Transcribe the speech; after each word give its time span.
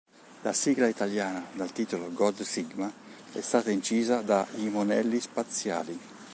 La 0.41 0.51
sigla 0.51 0.87
italiana 0.87 1.45
dal 1.53 1.71
titolo 1.73 2.11
"God 2.11 2.41
Sigma" 2.41 2.91
è 3.33 3.39
stata 3.41 3.69
incisa 3.69 4.21
da 4.23 4.47
I 4.55 4.67
monelli 4.69 5.19
spaziali. 5.19 5.95